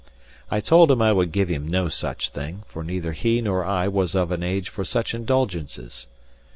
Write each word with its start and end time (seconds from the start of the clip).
I 0.49 0.61
told 0.61 0.89
him 0.89 0.99
I 0.99 1.13
would 1.13 1.31
give 1.31 1.47
him 1.47 1.67
no 1.67 1.87
such 1.87 2.29
thing, 2.31 2.63
for 2.65 2.83
neither 2.83 3.11
he 3.11 3.39
nor 3.39 3.63
I 3.63 3.87
was 3.87 4.15
of 4.15 4.31
an 4.31 4.41
age 4.41 4.67
for 4.67 4.83
such 4.83 5.13
indulgences. 5.13 6.07